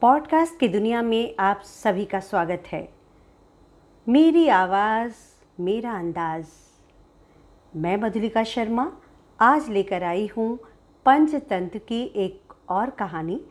Podcast 0.00 0.60
की 0.60 0.68
दुनिया 0.68 1.02
में 1.02 1.34
आप 1.38 1.60
सभी 1.64 2.04
का 2.04 2.20
स्वागत 2.20 2.62
है। 2.66 2.88
मेरी 4.08 4.48
आवाज़, 4.48 5.14
मेरा 5.60 5.92
अंदाज। 5.92 6.46
मैं 7.76 7.96
मधुलिका 7.96 8.44
शर्मा, 8.44 8.92
आज 9.40 9.68
लेकर 9.68 10.02
आई 10.02 10.26
हूँ 10.26 10.58
पंचतंत्र 11.06 11.78
की 11.78 12.02
एक 12.02 12.52
और 12.68 12.90
कहानी, 12.90 13.44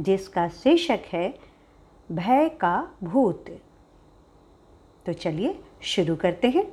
जिसका 0.00 0.48
शीर्षक 0.48 1.00
है, 1.06 1.38
भय 2.12 2.48
का 2.48 2.90
भूत। 3.02 3.44
तो 5.06 5.12
चलिए 5.12 5.64
शुरू 5.82 6.16
करते 6.16 6.48
हैं। 6.48 6.72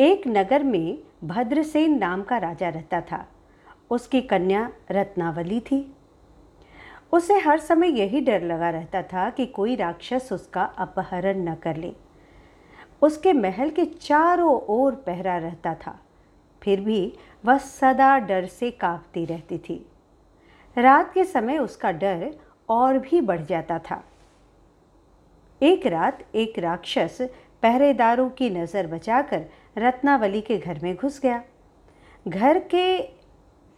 एक 0.00 0.22
नगर 0.26 0.62
में 0.62 0.98
भद्रसेन 1.24 1.98
नाम 1.98 2.22
का 2.22 2.38
राजा 2.38 2.68
रहता 2.68 3.00
था। 3.00 3.28
उसकी 3.90 4.20
कन्या 4.20 4.72
रत्नावली 4.90 5.60
थी। 5.60 5.96
उसे 7.14 7.34
हर 7.38 7.58
समय 7.58 7.98
यही 8.00 8.20
डर 8.20 8.42
लगा 8.42 8.70
रहता 8.70 9.02
था 9.02 9.28
कि 9.30 9.46
कोई 9.46 9.74
राक्षस 9.76 10.28
उसका 10.32 10.62
अपहरण 10.78 11.42
न 11.48 11.54
कर 11.54 11.76
ले। 11.76 11.92
उसके 13.02 13.32
महल 13.32 13.70
के 13.70 13.84
चारों 13.84 14.54
ओर 14.68 14.94
पहरा 15.06 15.36
रहता 15.38 15.74
था। 15.74 15.98
फिर 16.62 16.80
भी 16.80 17.12
वह 17.44 17.58
सदा 17.58 18.16
डर 18.18 18.46
से 18.46 18.70
कांपती 18.70 19.24
रहती 19.24 19.58
थी। 19.58 19.84
रात 20.76 21.12
के 21.14 21.24
समय 21.24 21.58
उसका 21.58 21.92
डर 21.92 22.34
और 22.68 22.98
भी 22.98 23.20
बढ़ 23.20 23.42
जाता 23.42 23.78
था। 23.78 24.02
एक 25.60 25.86
रात 25.86 26.24
एक 26.34 26.58
राक्षस 26.58 27.18
पहरेदारों 27.62 28.28
की 28.30 28.50
नज़र 28.50 28.86
बचाकर 28.86 29.44
रत्नावली 29.78 30.40
के 30.40 30.58
घर 30.58 30.80
में 30.82 30.94
घुस 30.96 31.20
गया। 31.20 31.42
घर 32.26 32.58
के 32.74 32.86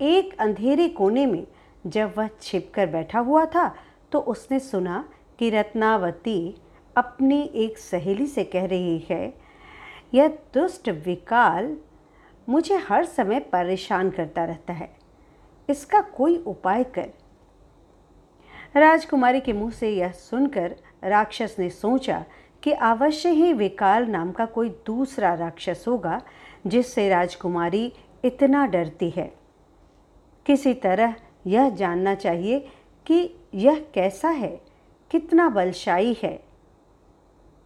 एक 0.00 0.36
अंधेरे 0.40 0.88
कोने 0.88 1.26
में 1.26 1.46
जब 1.84 2.12
वह 2.18 2.28
छिपकर 2.40 2.86
बैठा 2.86 3.18
हुआ 3.18 3.44
था 3.46 3.74
तो 4.12 4.18
उसने 4.18 4.58
सुना 4.60 5.04
कि 5.38 5.50
रत्नावती 5.50 6.54
अपनी 6.96 7.40
एक 7.56 7.78
सहेली 7.78 8.26
से 8.26 8.44
कह 8.44 8.66
रही 8.66 8.98
है, 9.10 9.32
यह 10.14 10.28
दुष्ट 10.54 10.88
विकाल 11.06 11.76
मुझे 12.48 12.76
हर 12.88 13.04
समय 13.04 13.40
परेशान 13.52 14.10
करता 14.10 14.44
रहता 14.44 14.72
है। 14.72 14.90
इसका 15.68 16.00
कोई 16.10 16.36
उपाय 16.38 16.84
कर। 16.94 17.10
राजकुमारी 18.76 19.40
के 19.40 19.52
मुँह 19.52 19.70
से 19.70 19.90
यह 19.90 20.12
सुनकर 20.12 20.76
राक्षस 21.04 21.56
ने 21.58 21.68
सोचा 21.70 22.24
कि 22.62 22.72
अवश्य 22.72 23.30
ही 23.30 23.52
विकाल 23.52 24.06
नाम 24.06 24.32
का 24.32 24.46
कोई 24.46 24.68
दूसरा 24.86 25.34
राक्षस 25.34 25.84
होगा, 25.88 26.20
जिससे 26.66 27.08
राजकुमारी 27.08 27.92
इतना 28.24 28.66
डरती 28.66 29.10
है। 29.10 29.32
किसी 30.46 30.74
तरह 30.74 31.14
यह 31.46 31.68
जानना 31.70 32.14
चाहिए 32.14 32.58
कि 33.06 33.34
यह 33.54 33.84
कैसा 33.94 34.28
है, 34.28 34.60
कितना 35.10 35.48
बलशाई 35.48 36.16
है। 36.22 36.42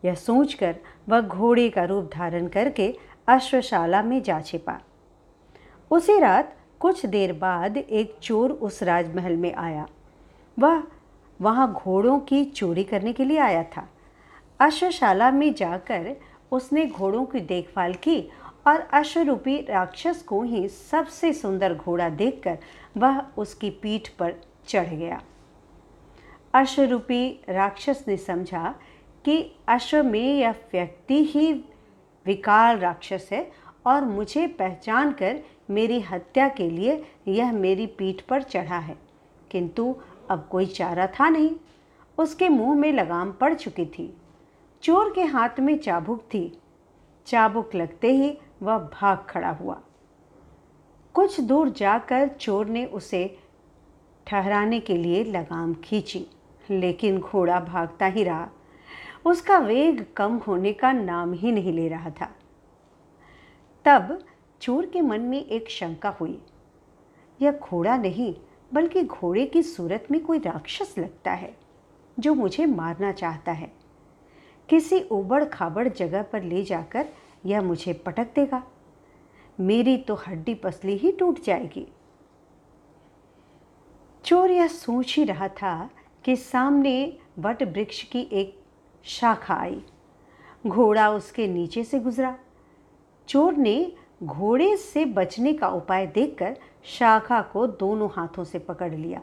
यह 0.04 0.14
सोचकर 0.14 0.76
वह 1.08 1.20
घोड़े 1.20 1.68
का 1.70 1.84
रूप 1.84 2.10
धारण 2.14 2.46
करके 2.46 2.94
अश्वशाला 3.28 4.02
में 4.02 4.22
जा 4.22 4.40
छिपा। 4.40 4.80
उसी 5.90 6.18
रात, 6.20 6.56
कुछ 6.80 7.06
देर 7.06 7.32
बाद 7.32 7.76
एक 7.76 8.16
चोर 8.22 8.52
उस 8.52 8.82
राजमहल 8.82 9.36
में 9.36 9.54
आया। 9.54 9.86
वह 10.58 10.82
वहाँ 11.40 11.72
घोड़ों 11.72 12.18
की 12.18 12.44
चोरी 12.44 12.84
करने 12.84 13.12
के 13.12 13.24
लिए 13.24 13.38
आया 13.38 13.62
था। 13.62 13.88
अश्वशाला 14.60 15.30
में 15.30 15.54
जाकर 15.54 16.16
उसने 16.52 16.86
घोड़ों 16.86 17.24
की 17.24 17.40
देखभाल 17.40 17.94
की 17.94 18.30
और 18.66 18.80
अश्वरूपी 18.80 19.60
राक्षस 19.60 20.22
को 20.22 20.42
ही 20.42 20.68
सबसे 20.68 21.32
सुंदर 21.32 21.74
घोड़ा 21.74 22.08
देखकर 22.08 22.58
वह 22.96 23.22
उसकी 23.38 23.70
पीठ 23.70 24.08
पर 24.08 24.34
चढ़ 24.68 24.88
गया। 24.88 25.22
अश्वरूपी 26.54 27.40
राक्षस 27.48 28.04
ने 28.08 28.16
समझा 28.16 28.74
कि 29.24 29.56
अश्व 29.68 30.02
में 30.04 30.38
यह 30.38 30.50
व्यक्ति 30.50 31.24
ही 31.24 31.52
विकाल 32.26 32.78
राक्षस 32.78 33.28
है 33.32 33.52
और 33.86 34.04
मुझे 34.04 34.46
पहचान 34.46 35.12
कर 35.12 35.40
मेरी 35.70 36.00
हत्या 36.00 36.48
के 36.48 36.70
लिए 36.70 37.06
यह 37.28 37.52
मेरी 37.52 37.86
पीठ 37.86 38.20
पर 38.20 38.42
चढ़ा 38.42 38.78
है। 38.78 38.96
किंतु 39.50 39.96
अब 40.30 40.48
कोई 40.50 40.66
चारा 40.66 41.06
था 41.06 41.28
नहीं। 41.28 41.50
उसके 42.18 42.48
मुँह 42.48 42.74
में 42.74 42.92
लगाम 42.92 43.32
पड़ 43.32 43.54
चुकी 43.54 43.86
थी। 43.86 44.16
चोर 44.82 45.12
के 45.14 45.22
हाथ 45.22 45.60
में 45.60 45.78
चाबुक 45.78 46.20
थी। 46.20 46.58
चाबुक 47.26 47.74
लगते 47.74 48.12
ही 48.12 48.38
वह 48.62 48.78
भाग 48.78 49.26
खड़ा 49.28 49.50
हुआ। 49.50 49.80
कुछ 51.14 51.40
दूर 51.40 51.68
जाकर 51.68 52.28
चोर 52.28 52.66
ने 52.66 52.86
उसे 52.86 53.38
ठहराने 54.26 54.80
के 54.80 54.94
लिए 54.94 55.24
लगाम 55.24 55.74
खींची, 55.74 56.26
लेकिन 56.70 57.18
घोड़ा 57.18 57.60
भागता 57.60 58.06
ही 58.06 58.24
रहा। 58.24 58.48
उसका 59.24 59.58
वेग 59.58 60.06
कम 60.16 60.36
होने 60.36 60.72
का 60.72 60.92
नाम 60.92 61.32
ही 61.32 61.52
नहीं 61.52 61.72
ले 61.72 61.88
रहा 61.88 62.10
था। 62.10 62.34
तब 63.84 64.24
चोर 64.60 64.86
के 64.86 65.00
मन 65.00 65.20
में 65.20 65.46
एक 65.46 65.70
शंका 65.70 66.08
हुई। 66.08 66.42
यह 67.42 67.52
घोड़ा 67.52 67.96
नहीं, 67.96 68.34
बल्कि 68.74 69.02
घोड़े 69.02 69.46
की 69.46 69.62
सूरत 69.62 70.06
में 70.10 70.24
कोई 70.24 70.38
राक्षस 70.38 70.94
लगता 70.98 71.32
है, 71.32 71.56
जो 72.18 72.34
मुझे 72.34 72.66
मारना 72.66 73.12
चाहता 73.12 73.52
है। 73.52 73.72
किसी 74.68 75.00
उबड़ 75.00 75.44
खाबड़ 75.44 75.88
जगह 75.88 76.22
पर 76.22 76.42
ले 76.42 76.62
जाकर 76.62 77.08
यह 77.46 77.62
मुझे 77.62 77.92
पटक 77.92 78.34
देगा। 78.34 78.62
मेरी 79.60 79.98
तो 79.98 80.14
हड्डी 80.14 80.54
पसली 80.54 80.96
ही 80.96 81.12
टूट 81.12 81.40
जाएगी। 81.40 81.86
चोर 84.24 84.50
यह 84.50 84.66
सोच 84.66 85.16
ही 85.16 85.24
रहा 85.24 85.48
था 85.48 85.90
कि 86.24 86.36
सामने 86.36 87.18
वट 87.38 87.62
वृक्ष 87.62 88.02
की 88.02 88.28
एक 88.32 88.62
शाखा 89.04 89.54
आई। 89.54 89.82
घोड़ा 90.66 91.10
उसके 91.10 91.48
नीचे 91.48 91.84
से 91.84 92.00
गुजरा। 92.00 92.38
चोर 93.28 93.54
ने 93.54 93.92
घोड़े 94.22 94.76
से 94.76 95.04
बचने 95.04 95.52
का 95.52 95.68
उपाय 95.68 96.06
देखकर 96.06 96.56
शाखा 96.84 97.42
को 97.42 97.66
दोनों 97.66 98.08
हाथों 98.12 98.44
से 98.44 98.58
पकड़ 98.58 98.94
लिया। 98.94 99.22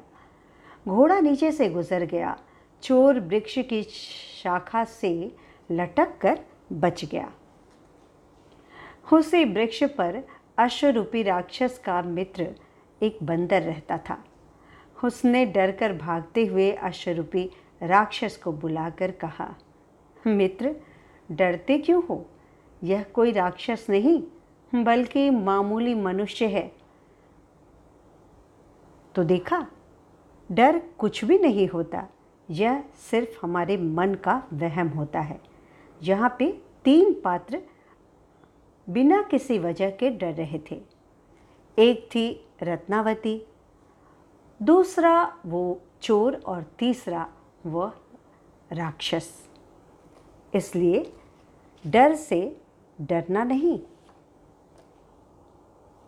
घोड़ा 0.88 1.20
नीचे 1.20 1.52
से 1.52 1.70
गुजर 1.70 2.06
गया। 2.06 2.38
चोर 2.84 3.20
वृक्ष 3.20 3.60
की 3.60 3.84
शाखा 3.84 4.84
से 4.84 5.36
लटक 5.72 6.18
कर 6.22 6.40
बच 6.74 7.06
गया। 7.06 7.32
उसी 9.12 9.46
वृक्ष 9.46 9.84
पर 9.84 10.24
अश्वरूपी 10.58 11.24
राक्षस 11.24 11.82
का 11.86 12.02
मित्र 12.02 12.48
एक 13.02 13.18
बंदर 13.24 13.62
रहता 13.62 13.98
था। 13.98 14.24
उसने 15.04 15.46
डर 15.46 15.72
कर 15.72 15.94
भागते 15.94 16.46
हुए 16.46 16.72
अश्वरूपी 16.72 17.50
राक्षस 17.84 18.38
को 18.44 18.52
बुलाकर 18.52 19.12
कहा, 19.12 19.56
मित्र, 20.28 20.76
डरते 21.32 21.78
क्यों 21.78 22.04
हो? 22.04 22.26
यह 22.84 23.04
कोई 23.04 23.32
राक्षस 23.32 23.86
नहीं, 23.90 24.24
बल्कि 24.84 25.30
मामूली 25.30 25.96
मनुष्य 25.96 26.48
है। 26.48 26.72
तो 29.16 29.24
देखा, 29.24 29.68
डर 30.52 30.82
कुछ 30.98 31.26
भी 31.26 31.38
नहीं 31.38 31.68
होता, 31.68 32.08
यह 32.50 32.84
सिर्फ़ 33.12 33.40
हमारे 33.42 33.78
मन 33.78 34.14
का 34.14 34.42
वहम 34.54 34.88
होता 34.88 35.20
है। 35.20 35.40
यहाँ 36.04 36.36
पे 36.40 36.52
तीन 36.84 37.14
पात्र 37.14 37.62
बिना 38.90 39.22
किसी 39.22 39.60
वजह 39.60 39.90
के 39.90 40.10
डर 40.10 40.34
रहे 40.34 40.60
थे। 40.72 40.82
एक 41.80 42.06
थी 42.06 42.48
रत्नावती, 42.64 43.46
दूसरा 44.62 45.38
वो 45.46 45.82
चोर 46.02 46.36
और 46.36 46.64
तीसरा 46.64 47.30
वह 47.66 47.94
राक्षस। 48.72 49.50
इसलिए 50.56 51.14
डर 51.88 52.16
से 52.16 52.62
डरना 53.02 53.44
नहीं 53.44 53.80